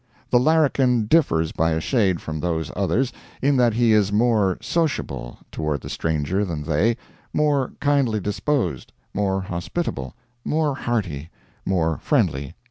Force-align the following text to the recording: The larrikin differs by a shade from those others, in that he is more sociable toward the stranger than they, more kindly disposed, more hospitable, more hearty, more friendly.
The 0.31 0.39
larrikin 0.39 1.05
differs 1.05 1.51
by 1.51 1.73
a 1.73 1.79
shade 1.79 2.21
from 2.21 2.39
those 2.39 2.71
others, 2.75 3.13
in 3.39 3.55
that 3.57 3.75
he 3.75 3.91
is 3.93 4.11
more 4.11 4.57
sociable 4.59 5.37
toward 5.51 5.81
the 5.81 5.91
stranger 5.91 6.43
than 6.43 6.63
they, 6.63 6.97
more 7.33 7.73
kindly 7.79 8.19
disposed, 8.19 8.91
more 9.13 9.41
hospitable, 9.41 10.15
more 10.43 10.73
hearty, 10.75 11.29
more 11.67 11.99
friendly. 11.99 12.55